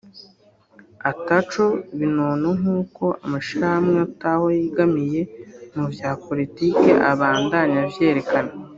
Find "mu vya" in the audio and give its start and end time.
5.75-6.09